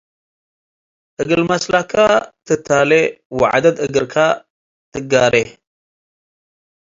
እግል 1.21 1.41
መስለከ 1.51 1.91
ትታሌ 2.45 2.91
ወዐደድ 3.39 3.75
እግርከ 3.85 4.15
ትጋሬ። 4.91 5.33